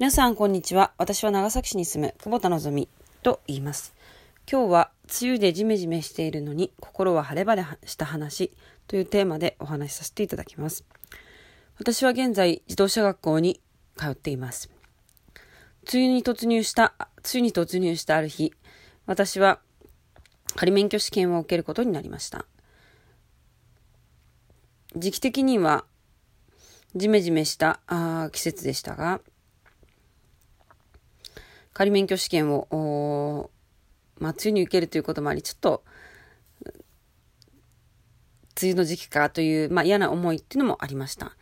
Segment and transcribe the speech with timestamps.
[0.00, 0.94] 皆さん、こんにちは。
[0.96, 2.88] 私は長崎市に住む久保田のぞみ
[3.22, 3.94] と言います。
[4.50, 8.50] 今日は、梅雨でジメジメしているのに、心は晴れ晴れした話
[8.86, 10.86] というテーマでお話しさせていただきます。
[11.78, 13.60] 私は現在、自動車学校に
[13.98, 14.70] 通っています。
[15.92, 18.54] 梅雨に突入した、梅雨に突入したある日、
[19.04, 19.60] 私は
[20.56, 22.46] 仮免許試験を受けることになりました。
[24.96, 25.84] 時期的には、
[26.96, 29.20] ジメジメしたあ季節でしたが、
[31.72, 33.50] 仮免許試験を、
[34.18, 35.84] まあ、梅雨に受けるということもあり、ちょっと、
[38.60, 41.36] 梅雨の時期かという、まあ、嫌な思いっていうのもありました。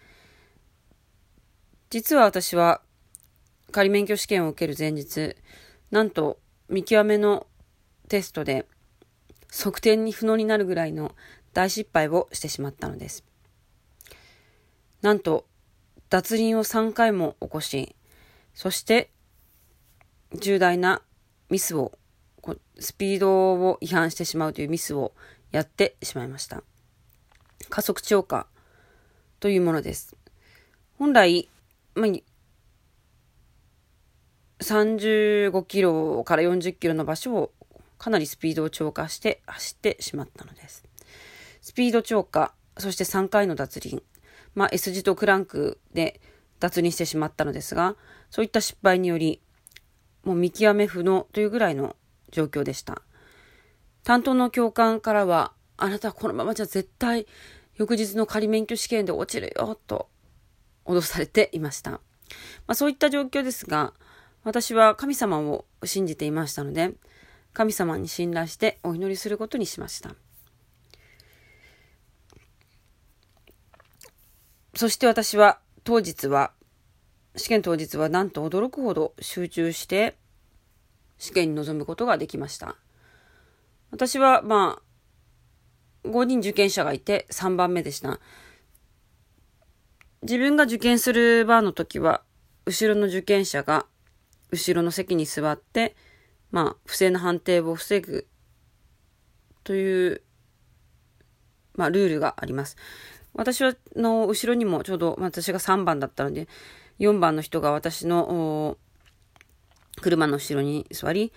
[1.90, 2.82] 実は私は、
[3.72, 5.36] 仮免許試験を受ける前日、
[5.90, 6.38] なんと、
[6.68, 7.46] 見極めの
[8.08, 8.66] テストで、
[9.50, 11.14] 測定に不能になるぐらいの
[11.54, 13.24] 大失敗をしてしまったのです。
[15.00, 15.46] なんと、
[16.10, 17.96] 脱輪を3回も起こし、
[18.54, 19.10] そして
[20.34, 21.02] 重大な
[21.50, 21.92] ミスを、
[22.78, 25.12] スピードを違反してしまうというミスを
[25.50, 26.62] やってしまいました。
[27.68, 28.46] 加速超過
[29.40, 30.16] というものです。
[30.98, 31.48] 本来、
[31.94, 32.10] まあ、
[34.62, 37.52] 35キロから40キロの場所を
[37.98, 40.84] かなりスピードを超過して走ってしまったのです。
[41.60, 44.02] スピード超過、そして3回の脱輪、
[44.54, 46.20] まあ、S 字とクランクで
[46.60, 47.96] 脱輪してしまったのですが、
[48.30, 49.40] そういった失敗により、
[50.28, 51.96] もう見極め不能というぐらいの
[52.30, 53.00] 状況でした。
[54.04, 57.26] 担当の教官からは、あなたはこのままじゃ絶対
[57.76, 60.10] 翌日の仮免許試験で落ちるよ、と
[60.84, 61.92] 脅されていました。
[61.92, 62.00] ま
[62.66, 63.94] あ、そういった状況ですが、
[64.44, 66.92] 私は神様を信じていましたので、
[67.54, 70.14] 神様に信頼してお祈りすることにしました。
[74.74, 76.52] そして私は当日は
[77.38, 80.16] 試験当日はなんと驚くほど集中して
[81.18, 82.76] 試験に臨むことができました。
[83.90, 84.80] 私はま
[86.04, 88.20] あ、5人受験者がいて3番目でした。
[90.22, 92.22] 自分が受験するバーの時は、
[92.66, 93.86] 後ろの受験者が
[94.50, 95.96] 後ろの席に座って、
[96.50, 98.26] まあ、不正な判定を防ぐ
[99.64, 100.22] という、
[101.74, 102.76] まあ、ルールがあります。
[103.34, 106.48] 私はの後ろにもちょうど、私が3番だったので、
[106.98, 108.76] 4番の人が私の
[110.00, 111.32] 車の後ろに座り、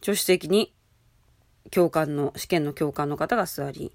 [0.00, 0.72] 助手席に
[1.70, 3.92] 教官の、試験の教官の方が座り、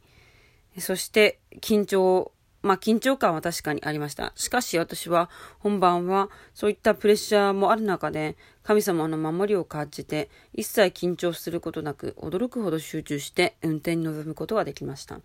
[0.77, 2.31] そして緊張、
[2.61, 4.33] まあ緊張感は確かにありました。
[4.35, 15.21] しかし私は本番はそういったプレッシャーもある中で神様の守りを感じて一切緊張することなく驚くほど集中して運転に臨むことができました。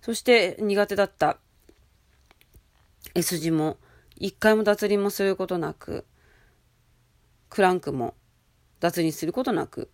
[0.00, 1.38] そして苦手だった
[3.14, 3.76] S 字も
[4.16, 6.06] 一回も脱輪もすることなく、
[7.48, 8.14] クランクも
[8.80, 9.90] 脱輪することなく、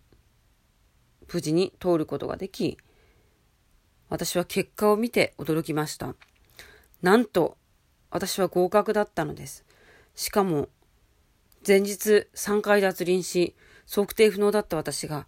[1.31, 2.77] 無事に通ることができ、
[4.09, 6.15] 私は結果を見て驚きました。
[7.01, 7.57] なんと、
[8.09, 9.65] 私は合格だったのです。
[10.15, 10.69] しかも、
[11.65, 13.55] 前日3回脱輪し、
[13.87, 15.27] 測定不能だった私が、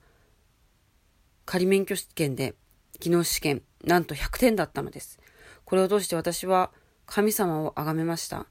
[1.46, 2.56] 仮免許試験で、
[3.00, 5.20] 技能試験、なんと100点だったのです。
[5.66, 6.72] これを通して私は
[7.06, 8.48] 神様を崇めました。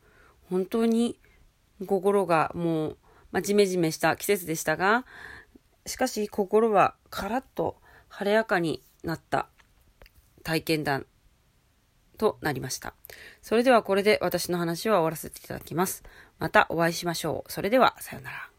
[0.50, 1.19] 本当に
[1.87, 2.97] 心がもう、
[3.33, 5.06] まあ、ジメジメした季節でしたが、
[5.87, 7.77] しかし心はカラッと
[8.09, 9.49] 晴れやかになった
[10.43, 11.06] 体験談
[12.19, 12.94] となりました。
[13.41, 16.03] それではこれで私の話は終わらせていただきます。
[16.39, 17.53] またお会いしましょう。
[17.53, 18.50] それではさようなら。